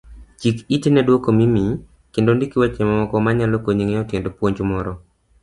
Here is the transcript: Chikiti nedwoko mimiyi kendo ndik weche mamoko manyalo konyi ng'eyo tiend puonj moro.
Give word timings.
Chikiti 0.39 0.87
nedwoko 0.91 1.29
mimiyi 1.39 1.73
kendo 2.13 2.31
ndik 2.33 2.53
weche 2.61 2.81
mamoko 2.89 3.15
manyalo 3.25 3.55
konyi 3.65 3.83
ng'eyo 3.85 4.03
tiend 4.09 4.25
puonj 4.37 4.57
moro. 4.71 4.93